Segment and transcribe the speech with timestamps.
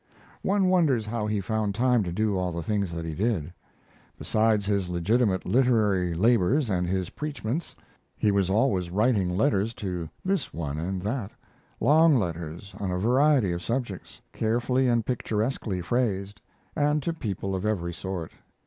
[0.41, 3.53] One wonders how he found time to do all the things that he did.
[4.17, 7.75] Besides his legitimate literary labors and his preachments,
[8.17, 11.29] he was always writing letters to this one and that,
[11.79, 16.41] long letters on a variety of subjects, carefully and picturesquely phrased,
[16.75, 18.31] and to people of every sort.